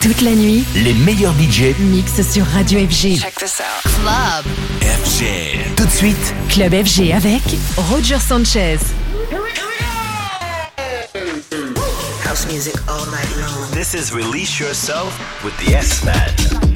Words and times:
Toute 0.00 0.22
la 0.22 0.30
nuit, 0.34 0.64
Les 0.76 0.94
meilleurs 0.94 1.34
budgets 1.34 1.74
mix 1.78 2.22
sur 2.22 2.46
Radio 2.46 2.80
FG. 2.80 3.18
Check 3.20 3.34
this 3.34 3.60
out. 3.60 3.92
Club. 3.92 4.46
FG. 4.80 5.74
Tout 5.76 5.84
de 5.84 5.90
suite, 5.90 6.34
Club 6.48 6.72
FG 6.72 7.12
avec 7.12 7.42
Roger 7.76 8.18
Sanchez. 8.18 8.78
House 12.24 12.46
music 12.50 12.74
all 12.88 13.04
night 13.10 13.28
long. 13.36 13.70
this 13.72 13.92
is 13.94 14.12
Release 14.14 14.58
Yourself 14.58 15.12
with 15.44 15.54
the 15.58 15.74
S-Man. 15.74 16.69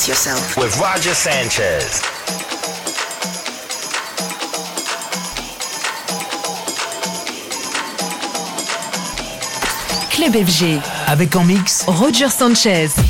Release 0.00 0.08
yourself 0.08 0.56
with 0.56 0.78
Roger 0.80 1.12
Sanchez. 1.12 2.00
Club 10.10 10.46
FG. 10.46 10.80
Avec 11.06 11.36
en 11.36 11.44
mix 11.44 11.84
Roger 11.86 12.28
Sanchez. 12.30 13.09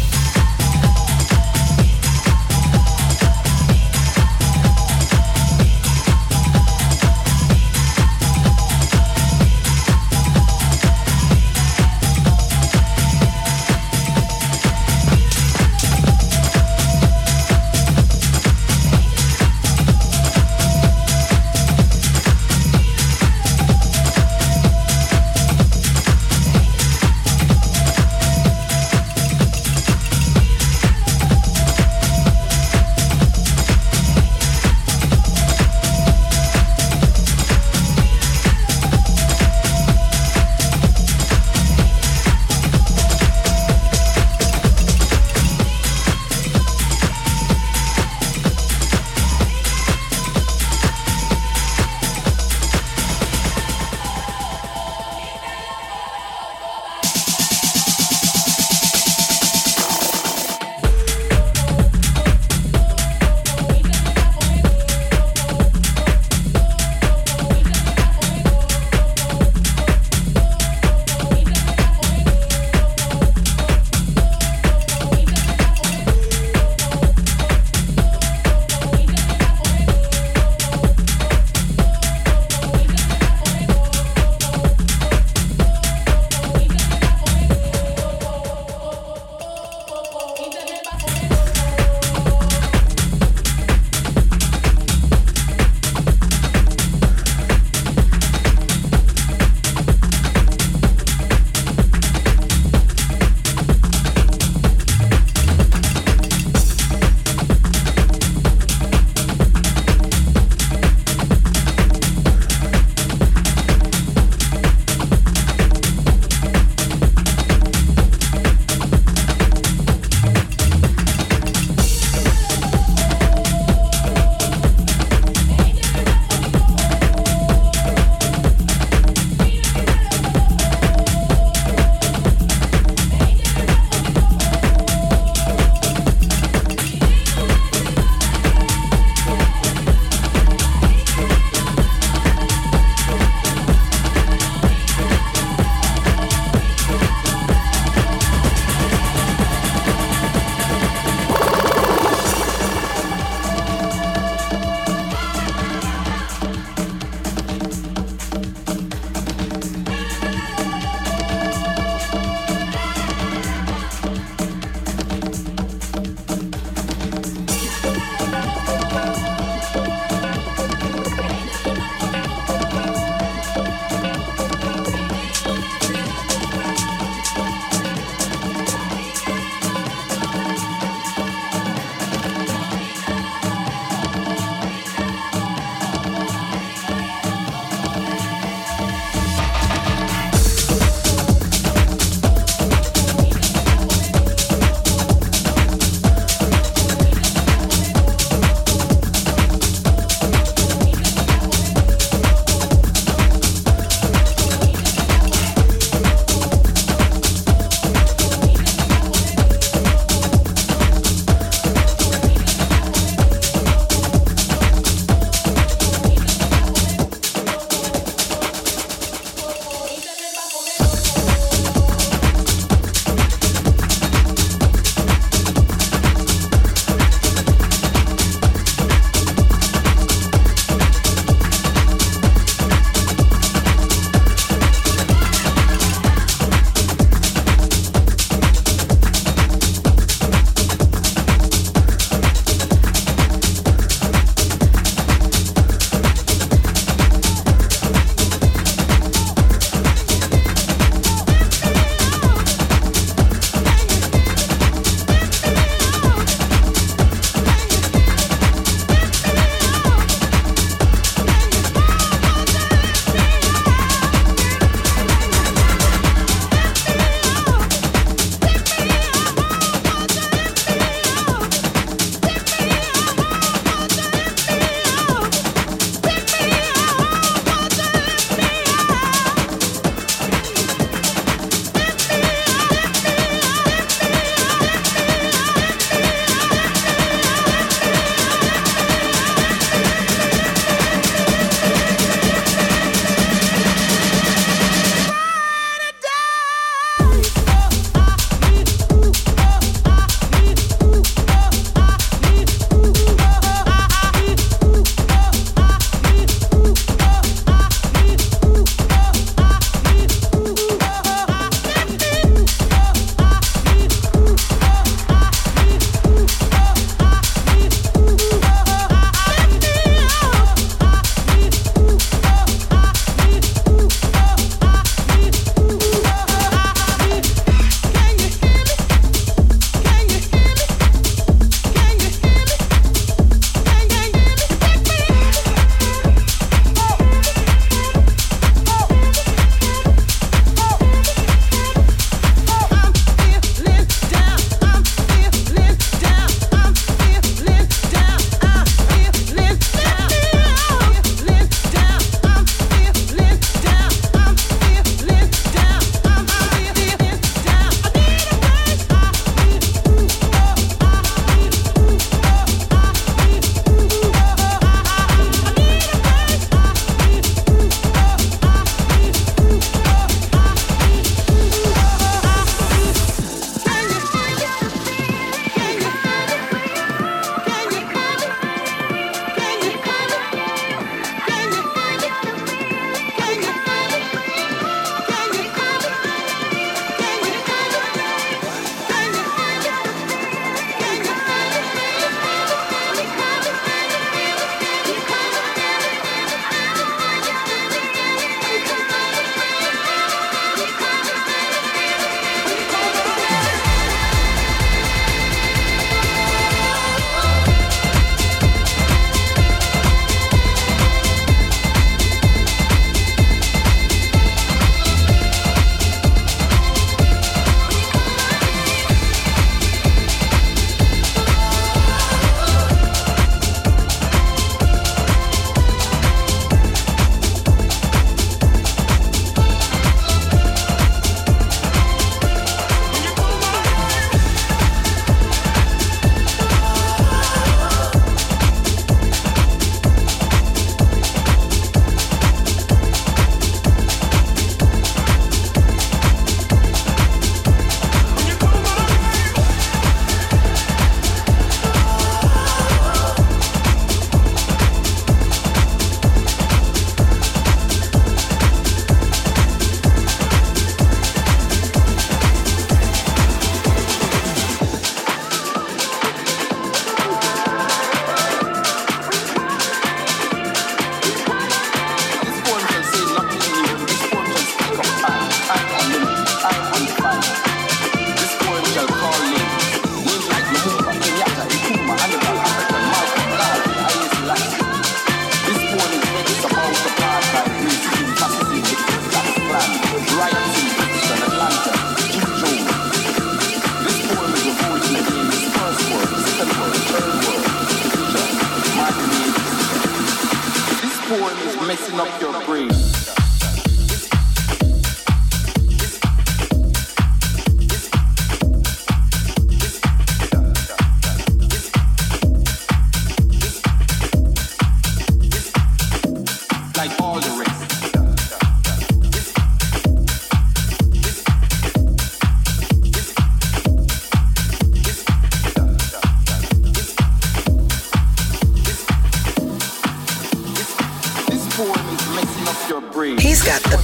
Roger 533.51 533.81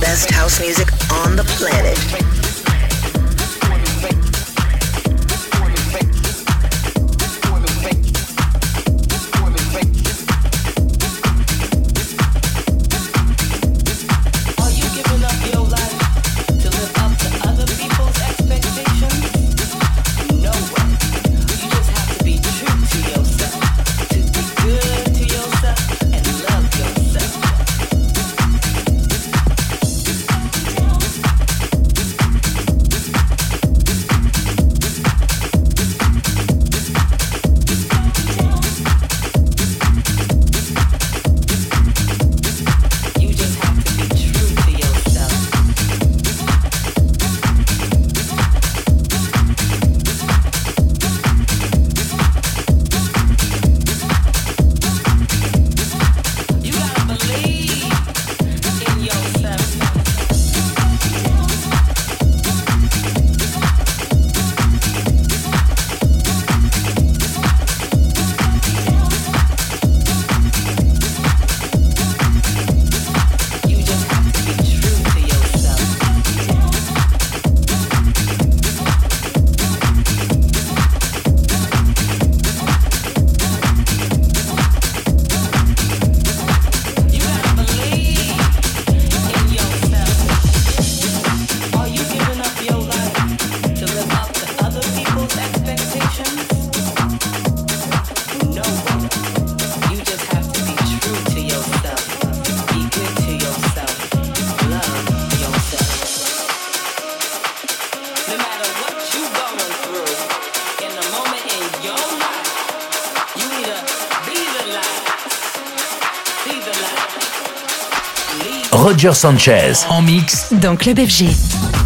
Sanchez 119.14 119.86
en 119.88 120.02
mix 120.02 120.52
dans 120.52 120.74
Club 120.74 120.98
FG. 120.98 121.85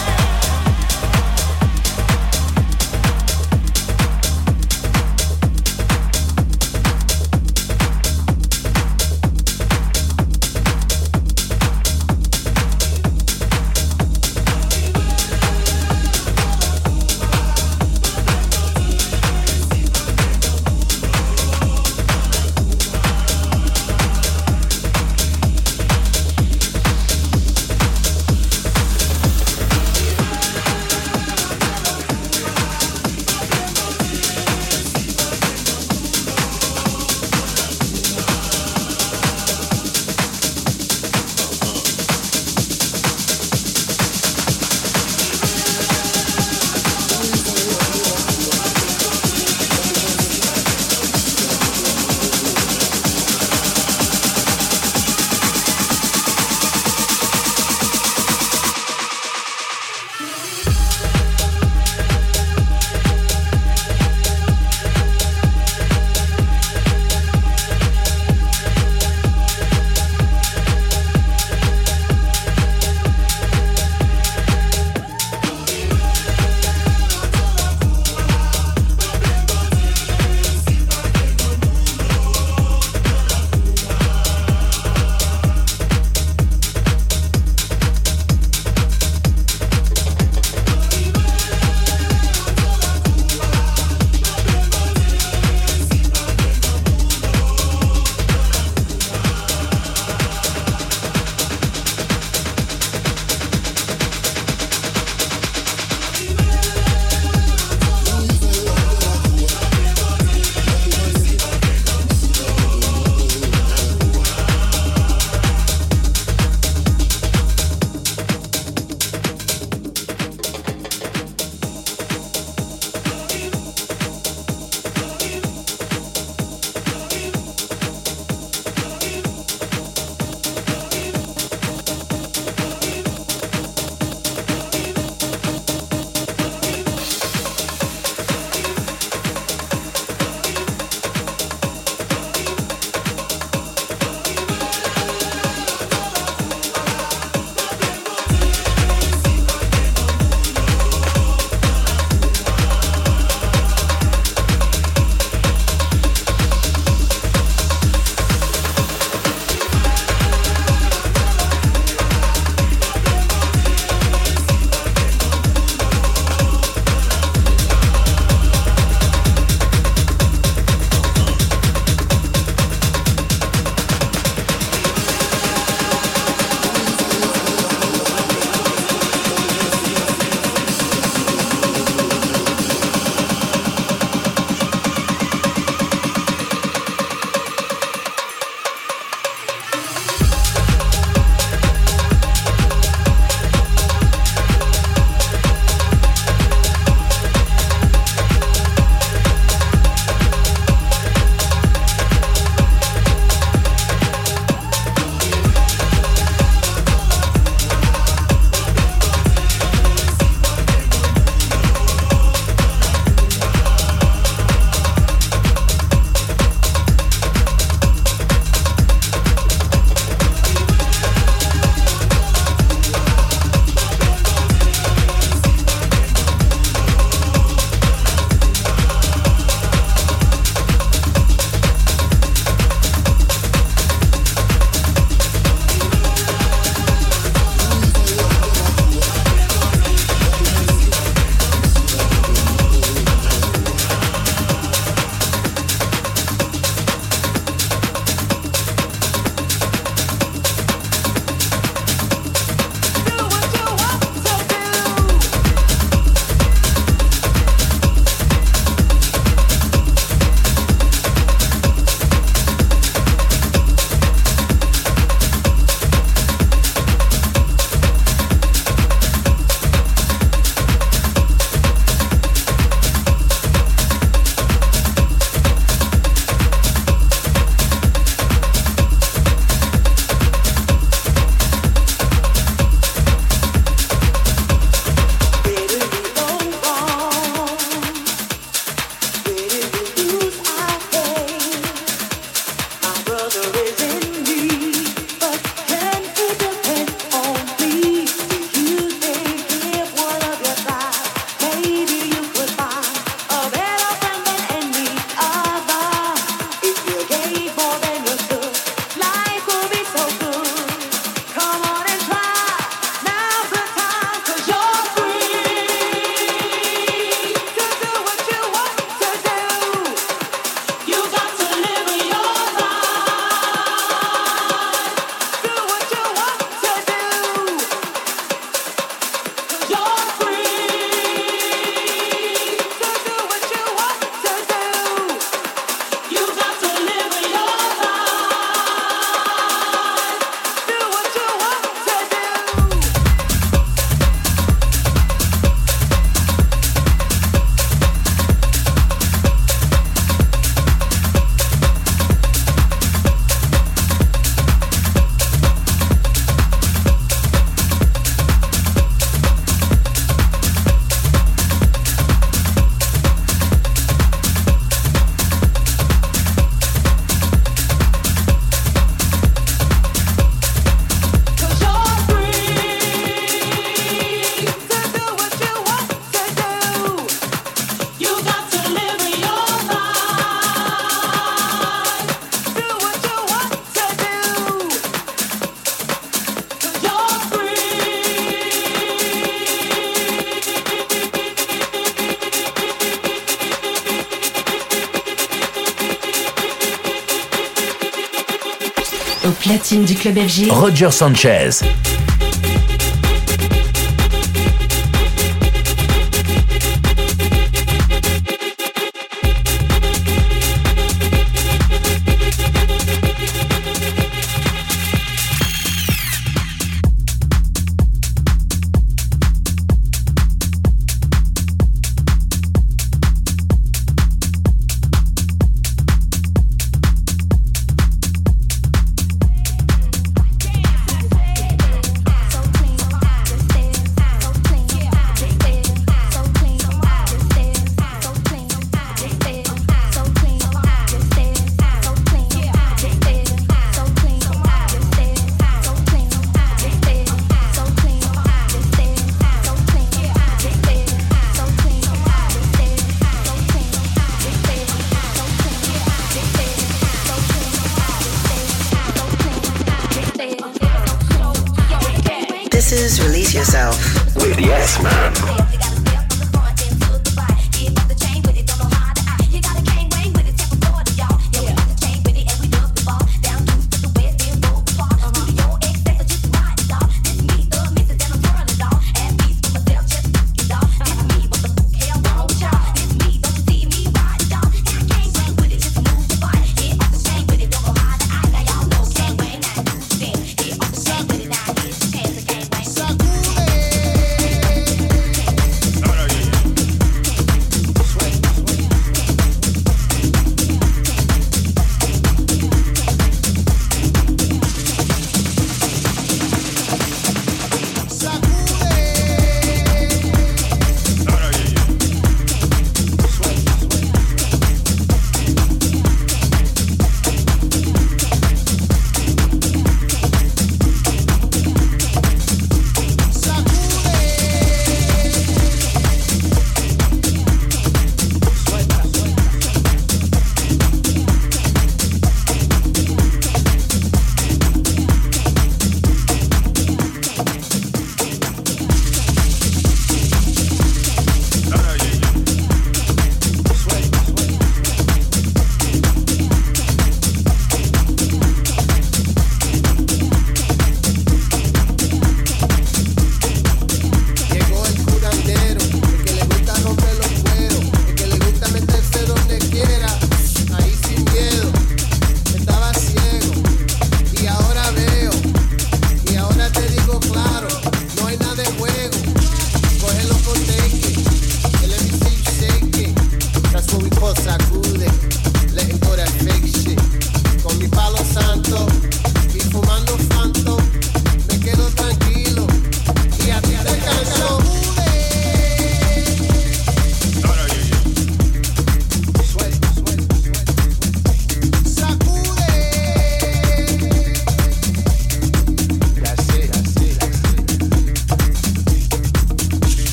Du 399.79 399.95
club 399.95 400.17
FG. 400.17 400.51
Roger 400.51 400.91
Sanchez. 400.91 401.61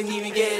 Couldn't 0.00 0.14
even 0.14 0.32
get 0.32 0.59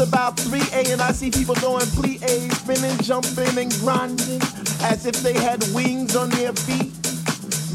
About 0.00 0.36
3A 0.36 0.92
and 0.92 1.02
I 1.02 1.12
see 1.12 1.30
people 1.30 1.54
doing 1.56 1.84
plie, 1.92 2.50
spinning, 2.52 2.96
jumping, 3.02 3.58
and 3.58 3.72
grinding 3.80 4.40
as 4.82 5.04
if 5.04 5.16
they 5.22 5.34
had 5.34 5.62
wings 5.74 6.16
on 6.16 6.30
their 6.30 6.52
feet. 6.52 6.92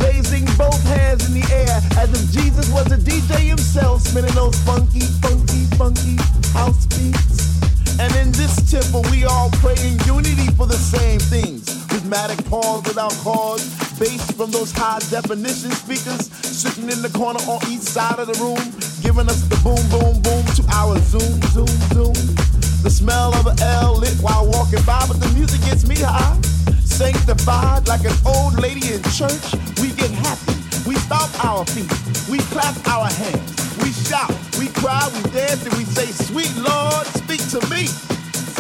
Raising 0.02 0.46
both 0.58 0.82
hands 0.84 1.28
in 1.28 1.40
the 1.40 1.46
air 1.54 1.78
as 1.98 2.10
if 2.10 2.32
Jesus 2.32 2.70
was 2.72 2.92
a 2.92 2.98
DJ 2.98 3.50
himself, 3.50 4.02
spinning 4.02 4.34
those 4.34 4.58
funky, 4.64 5.06
funky, 5.22 5.66
funky 5.78 6.18
house 6.54 6.86
beats. 6.98 8.00
And 8.00 8.14
in 8.16 8.32
this 8.32 8.56
temple, 8.72 9.04
we 9.12 9.26
all 9.26 9.50
pray 9.62 9.76
in 9.86 10.00
unity 10.06 10.48
for 10.58 10.66
the 10.66 10.78
same 10.78 11.20
things. 11.20 11.65
Rhythmic 11.96 12.44
pause 12.48 12.84
without 12.84 13.14
cause, 13.24 13.64
bass 13.98 14.30
from 14.32 14.52
those 14.52 14.74
high 14.74 15.00
definition 15.10 15.72
speakers. 15.72 16.28
Sitting 16.44 16.92
in 16.92 17.02
the 17.02 17.08
corner 17.08 17.40
on 17.48 17.64
each 17.72 17.88
side 17.88 18.20
of 18.20 18.28
the 18.28 18.36
room, 18.44 18.60
giving 19.00 19.32
us 19.32 19.40
the 19.48 19.56
boom, 19.64 19.80
boom, 19.88 20.20
boom 20.20 20.44
to 20.60 20.64
our 20.76 21.00
zoom, 21.08 21.40
zoom, 21.56 21.72
zoom. 21.96 22.12
The 22.84 22.92
smell 22.92 23.34
of 23.36 23.48
an 23.48 23.56
L 23.80 23.96
lit 23.96 24.12
while 24.20 24.44
walking 24.46 24.84
by, 24.84 25.08
but 25.08 25.24
the 25.24 25.32
music 25.40 25.64
gets 25.64 25.88
me 25.88 25.96
high. 25.96 26.36
Sanctified 26.84 27.88
like 27.88 28.04
an 28.04 28.18
old 28.28 28.60
lady 28.60 28.92
in 28.92 29.02
church, 29.16 29.56
we 29.80 29.96
get 29.96 30.12
happy. 30.20 30.60
We 30.84 31.00
stomp 31.00 31.32
our 31.48 31.64
feet, 31.72 31.88
we 32.28 32.44
clap 32.52 32.76
our 32.92 33.08
hands, 33.08 33.56
we 33.80 33.96
shout, 34.04 34.36
we 34.60 34.68
cry, 34.84 35.00
we 35.16 35.32
dance, 35.32 35.64
and 35.64 35.74
we 35.80 35.86
say, 35.96 36.12
Sweet 36.12 36.52
Lord, 36.60 37.08
speak 37.16 37.40
to 37.56 37.64
me. 37.72 37.88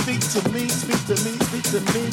Speak 0.05 0.21
to 0.37 0.49
me, 0.53 0.67
speak 0.69 1.01
to 1.09 1.17
me, 1.25 1.33
speak 1.49 1.63
to 1.73 1.81
me. 1.97 2.05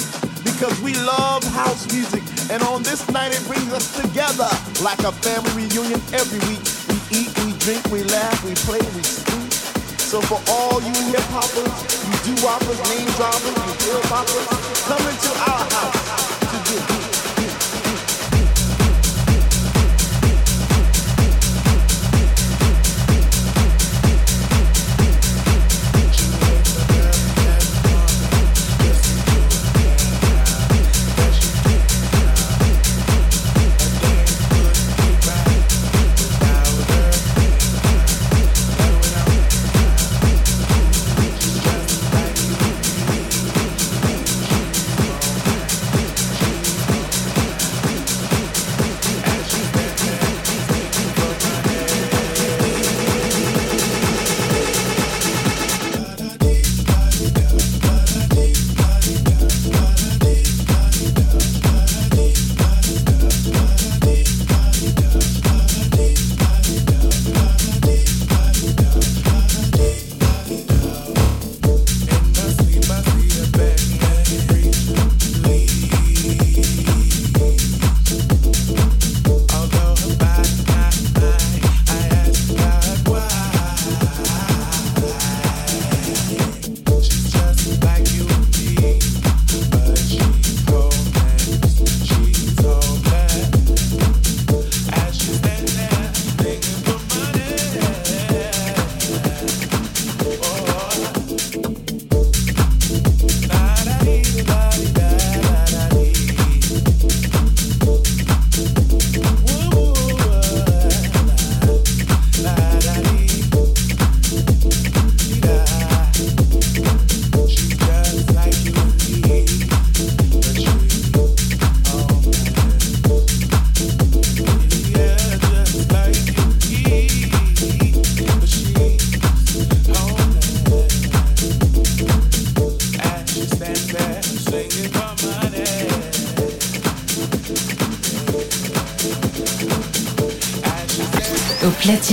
Because 0.48 0.80
we 0.80 0.94
love 1.04 1.44
house 1.52 1.84
music, 1.92 2.22
and 2.50 2.62
on 2.62 2.82
this 2.82 3.06
night 3.10 3.36
it 3.36 3.46
brings 3.46 3.70
us 3.70 3.92
together 4.00 4.48
like 4.82 4.98
a 5.00 5.12
family 5.12 5.68
reunion 5.68 6.00
every 6.16 6.40
week. 6.48 6.64
We 6.88 6.96
eat, 7.12 7.28
we 7.44 7.52
drink, 7.60 7.84
we 7.92 8.02
laugh, 8.04 8.42
we 8.44 8.54
play, 8.64 8.80
we 8.96 9.02
speak. 9.02 9.52
So 10.00 10.22
for 10.22 10.40
all 10.48 10.80
you 10.80 10.94
hip 11.12 11.20
hoppers, 11.36 11.68
you 12.08 12.32
do 12.32 12.40
whoppers, 12.40 12.80
name 12.88 13.12
droppers, 13.20 13.60
you 13.60 13.92
hip 13.92 14.08
hoppers, 14.08 14.48
come 14.88 15.04
into 15.12 15.30
our 15.52 15.60
house 15.68 16.01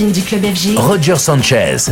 du 0.08 0.22
club 0.22 0.42
FG. 0.44 0.76
Roger 0.78 1.16
Sanchez. 1.16 1.90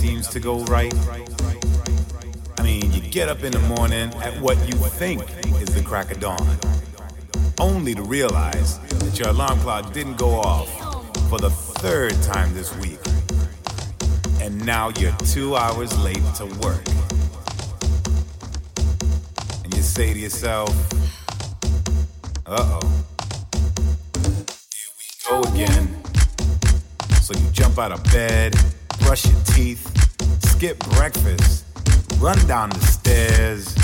To 0.00 0.40
go 0.40 0.64
right. 0.64 0.94
I 2.58 2.62
mean, 2.62 2.90
you 2.90 3.02
get 3.02 3.28
up 3.28 3.44
in 3.44 3.52
the 3.52 3.58
morning 3.58 4.10
at 4.22 4.40
what 4.40 4.56
you 4.66 4.72
think 4.72 5.20
is 5.60 5.74
the 5.74 5.82
crack 5.84 6.10
of 6.10 6.20
dawn, 6.20 6.56
only 7.60 7.94
to 7.94 8.02
realize 8.02 8.78
that 8.78 9.18
your 9.18 9.28
alarm 9.28 9.58
clock 9.60 9.92
didn't 9.92 10.16
go 10.16 10.30
off 10.30 10.70
for 11.28 11.38
the 11.38 11.50
third 11.50 12.14
time 12.22 12.54
this 12.54 12.74
week. 12.78 12.98
And 14.40 14.64
now 14.64 14.88
you're 14.98 15.14
two 15.18 15.54
hours 15.54 15.96
late 16.02 16.24
to 16.36 16.46
work. 16.62 16.82
And 19.64 19.74
you 19.74 19.82
say 19.82 20.14
to 20.14 20.18
yourself, 20.18 20.70
uh 22.46 22.80
oh, 22.80 23.04
here 24.74 24.92
we 24.96 25.04
go 25.28 25.42
again. 25.52 26.02
So 27.20 27.34
you 27.38 27.50
jump 27.52 27.78
out 27.78 27.92
of 27.92 28.02
bed, 28.04 28.54
brush 29.10 29.26
your 29.26 29.42
teeth, 29.42 29.84
skip 30.50 30.78
breakfast, 30.90 31.64
run 32.20 32.38
down 32.46 32.70
the 32.70 32.78
stairs, 32.78 33.74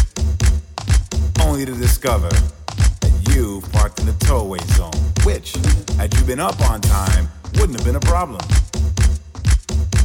only 1.41 1.65
to 1.65 1.73
discover 1.73 2.29
that 2.29 3.35
you 3.35 3.61
parked 3.73 3.99
in 3.99 4.07
the 4.07 4.13
towaway 4.21 4.61
zone, 4.77 4.93
which, 5.25 5.57
had 5.97 6.15
you 6.15 6.23
been 6.27 6.39
up 6.39 6.61
on 6.71 6.81
time, 6.81 7.29
wouldn't 7.55 7.77
have 7.77 7.85
been 7.85 7.97
a 7.97 8.07
problem. 8.07 8.41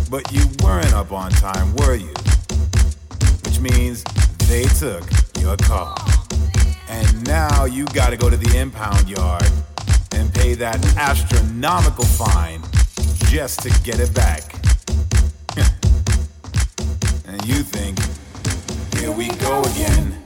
But 0.10 0.32
you 0.32 0.42
weren't 0.64 0.92
up 0.96 1.12
on 1.12 1.30
time, 1.30 1.76
were 1.76 1.94
you? 1.94 2.16
Which 3.46 3.60
means 3.60 4.04
they 4.50 4.64
took 4.64 5.04
your 5.40 5.56
car. 5.58 5.96
And 6.90 7.28
now 7.28 7.66
you 7.66 7.86
gotta 7.94 8.18
go 8.18 8.28
to 8.28 8.38
the 8.38 8.58
impound 8.58 9.08
yard 9.08 9.52
and 10.14 10.34
pay 10.34 10.56
that 10.56 10.84
astronomical 10.98 12.06
fine 12.06 12.64
just 13.30 13.60
to 13.62 13.70
get 13.84 14.00
it 14.00 14.16
back. 14.16 14.61
And 17.42 17.50
you 17.50 17.64
think, 17.64 17.98
here 18.98 19.12
we 19.12 19.28
go 19.38 19.62
again. 19.62 20.22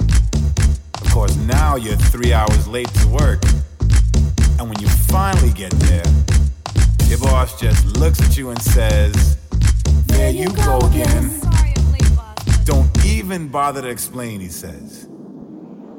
Of 1.02 1.10
course, 1.12 1.36
now 1.38 1.76
you're 1.76 1.96
three 1.96 2.34
hours 2.34 2.68
late 2.68 2.90
to 2.96 3.08
work. 3.08 3.42
And 4.60 4.70
when 4.70 4.80
you 4.80 4.88
finally 5.08 5.52
get 5.52 5.72
there, 5.72 6.04
your 7.08 7.20
boss 7.20 7.60
just 7.60 7.86
looks 7.98 8.22
at 8.22 8.38
you 8.38 8.50
and 8.50 8.62
says, 8.62 9.38
There 10.08 10.32
you 10.32 10.50
go 10.50 10.80
again. 10.80 11.32
Don't 12.66 13.06
even 13.06 13.48
bother 13.48 13.82
to 13.82 13.90
explain, 13.90 14.40
he 14.40 14.50
says. 14.50 15.08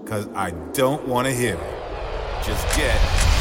Cause 0.07 0.29
I 0.35 0.51
don't 0.73 1.07
wanna 1.09 1.33
hear 1.33 1.55
it. 1.55 2.45
Just 2.45 2.77
get 2.77 3.36